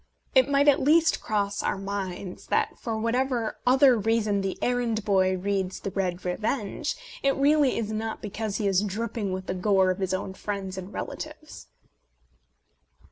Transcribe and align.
It 0.33 0.49
might 0.49 0.67
at 0.67 0.81
least 0.81 1.21
cross 1.21 1.61
our 1.61 1.77
minds 1.77 2.47
that, 2.47 2.79
for 2.79 2.97
whatever 2.97 3.59
other 3.67 3.95
reason 3.99 4.41
the 4.41 4.57
errand 4.59 5.05
boy 5.05 5.37
reads" 5.37 5.79
The 5.79 5.91
Red 5.91 6.25
Revenge," 6.25 6.95
it 7.21 7.35
really 7.35 7.77
is 7.77 7.91
not 7.91 8.19
because 8.19 8.57
he 8.57 8.65
is 8.67 8.81
dripping 8.81 9.31
with 9.31 9.45
the 9.45 9.53
gore 9.53 9.91
of 9.91 9.99
his 9.99 10.11
own 10.15 10.33
friends 10.33 10.75
and 10.75 10.91
relatives. 10.91 11.67